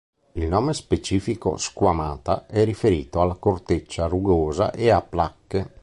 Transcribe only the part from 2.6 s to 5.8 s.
riferito alla corteccia rugosa e a placche.